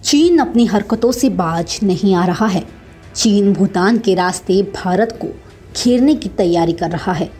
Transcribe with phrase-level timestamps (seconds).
[0.00, 2.64] चीन अपनी हरकतों से बाज नहीं आ रहा है।
[3.16, 5.28] चीन भूटान के रास्ते भारत को
[5.76, 7.30] घेरने की तैयारी कर रहा है।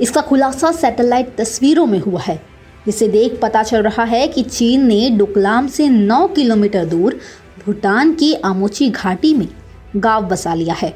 [0.00, 2.42] इसका खुलासा सैटेलाइट तस्वीरों में हुआ है।
[2.86, 7.20] जिसे देख पता चल रहा है कि चीन ने डुकलाम से 9 किलोमीटर दूर
[7.66, 9.48] भूटान की आमोची घाटी में
[9.96, 10.94] गाँव बसा लिया है।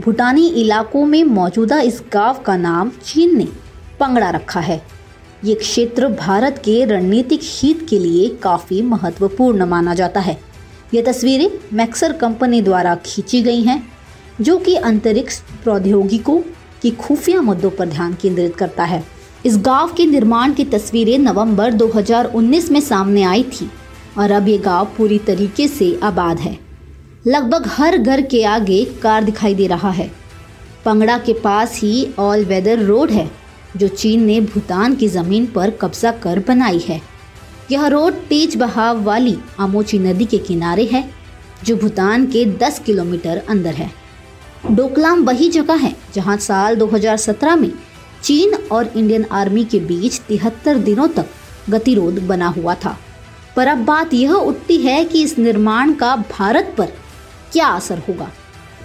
[0.00, 3.48] भूटानी इलाकों में मौजूदा इस गाँव का नाम चीन ने
[4.00, 4.82] पंगड़ा रखा है।
[5.44, 10.49] ये क्षेत्र भारत के रणनीतिक हित के लिए काफ़ी महत्वपूर्ण माना जाता है।
[10.94, 13.92] ये तस्वीरें मैक्सर कंपनी द्वारा खींची गई हैं,
[14.40, 16.40] जो कि अंतरिक्ष प्रौद्योगिकों
[16.82, 19.04] की खुफिया मुद्दों पर ध्यान केंद्रित करता है।
[19.46, 23.70] इस गाँव के निर्माण की तस्वीरें नवंबर 2019 में सामने आई थी,
[24.18, 26.58] और अब ये गाँव पूरी तरीके से आबाद है।
[27.26, 30.10] लगभग हर घर के आगे कार दिखाई दे रहा है।
[30.84, 33.30] पंगड़ा के पास ही ऑल वेदर रोड है,
[33.76, 37.00] जो चीन ने भूटान की ज़मीन पर कब्जा कर बनाई है।
[37.70, 41.04] यह रोड तेज बहाव वाली आमोची नदी के किनारे है,
[41.64, 43.90] जो भूटान के 10 किलोमीटर अंदर है।
[44.70, 47.70] डोकलाम वही जगह है, जहाँ साल 2017 में
[48.22, 51.26] चीन और इंडियन आर्मी के बीच तिहत्तर दिनों तक
[51.70, 52.96] गतिरोध बना हुआ था।
[53.56, 56.92] पर अब बात यह उठती है कि इस निर्माण का भारत पर
[57.52, 58.30] क्या असर होगा?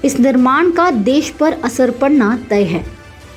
[0.06, 2.86] इस निर्माण का देश पर असर पड़ना तय है,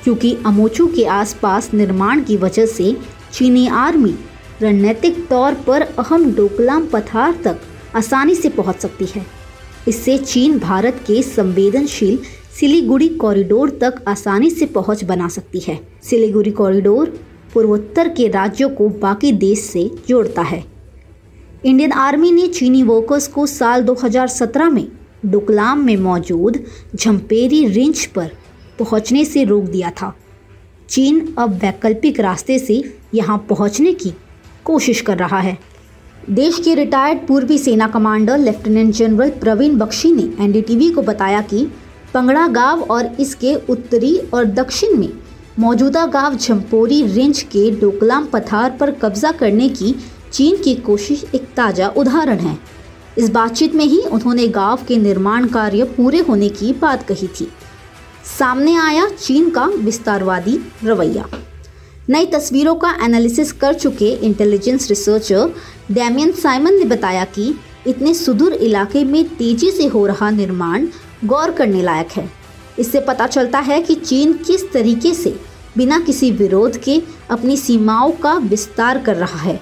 [0.03, 2.95] क्योंकि अमोचू के आसपास निर्माण की वजह से
[3.33, 4.15] चीनी आर्मी
[4.61, 7.59] रणनीतिक तौर पर अहम डोकलाम पठार तक
[7.95, 9.25] आसानी से पहुँच सकती है।
[9.87, 12.17] इससे चीन, भारत के संवेदनशील
[12.59, 17.17] सिलीगुड़ी कॉरिडोर तक आसानी से पहुँच बना सकती है। सिलीगुड़ी कॉरिडोर
[17.53, 20.63] पूर्वोत्तर के राज्यों को बाकी देश से जोड़ता है।
[21.65, 24.87] इंडियन आर्मी ने चीनी वर्कर्स को साल 2017 में
[25.25, 26.63] डोकलाम में मौजूद
[26.95, 28.31] झम्पेरी रेंज पर
[28.79, 30.15] पहुँचने से रोक दिया था।
[30.89, 34.13] चीन अब वैकल्पिक रास्ते से यहाँ पहुँचने की
[34.69, 35.57] कोशिश कर रहा है।
[36.29, 41.65] देश के रिटायर्ड पूर्वी सेना commander lieutenant general Praveen Bakshi ने एनडीटीवी को बताया कि
[42.13, 45.09] पंगड़ा गाँव और इसके उत्तरी और दक्षिण में
[45.59, 49.95] मौजूदा गाँव झम्पोरी रेंज के डोकलाम पठार पर कब्जा करने की
[50.31, 52.57] चीन की कोशिश एक ताज़ा उदाहरण है।
[53.17, 57.51] इस बातचीत में ही उन्होंने गाँव के निर्माण कार्य पूरे होने की बात कही थी।
[58.37, 61.25] सामने आया चीन का विस्तारवादी रवैया।
[62.09, 65.51] नई तस्वीरों का एनालिसिस कर चुके इंटेलिजेंस रिसर्चर
[65.91, 67.53] डैमियन साइमन ने बताया कि
[67.87, 70.87] इतने सुदूर इलाके में तेज़ी से हो रहा निर्माण
[71.25, 72.29] गौर करने लायक है।
[72.79, 75.35] इससे पता चलता है कि चीन किस तरीके से
[75.77, 79.59] बिना किसी विरोध के अपनी सीमाओं का विस्तार कर रहा है।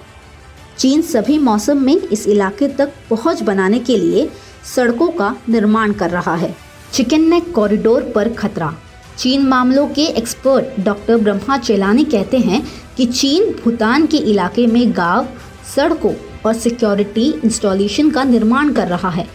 [0.78, 4.30] चीन सभी मौसम में इस इलाके तक पहुँच बनाने के लिए
[4.76, 6.56] सड़कों का निर्माण कर रहा है।
[6.94, 8.76] चिकन नेक कॉरिडोर पर खतरा।
[9.18, 12.62] चीन मामलों के एक्सपर्ट डॉक्टर ब्रह्मा चेलानी कहते हैं
[12.98, 15.28] कि चीन भूटान के इलाके में गाँव,
[15.76, 16.14] सड़कों
[16.46, 19.26] और सिक्योरिटी इंस्टॉलेशन का निर्माण कर रहा है।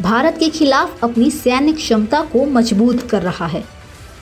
[0.00, 3.62] भारत के खिलाफ अपनी सैन्य क्षमता को मज़बूत कर रहा है।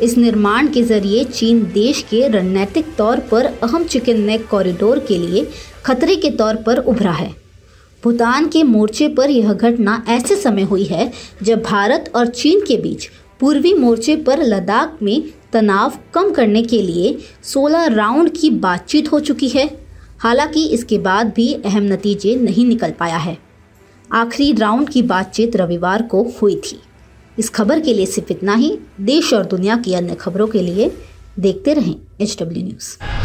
[0.03, 5.19] इस निर्माण के ज़रिए चीन देश के रणनीतिक तौर पर अहम चिकन नेक कॉरिडोर के
[5.19, 5.47] लिए
[5.85, 7.35] खतरे के तौर पर उभरा है।
[8.03, 11.11] भूटान के मोर्चे पर यह घटना ऐसे समय हुई है
[11.43, 13.09] जब भारत और चीन के बीच
[13.41, 19.21] पूर्वी मोर्चे पर लद्दाख में तनाव कम करने के लिए 16 राउंड की बातचीत हो
[19.21, 19.87] चुकी है।
[20.19, 23.39] हालाँकि इसके बाद भी अहम नतीजे नहीं निकल पाया है।
[24.13, 26.81] आखिरी राउंड की बातचीत रविवार को हुई थी।
[27.39, 30.93] इस खबर के लिए सिर्फ़ इतना ही। देश और दुनिया की अन्य खबरों के लिए
[31.39, 33.16] देखते रहें एच डब्ल्यू न्यूज़।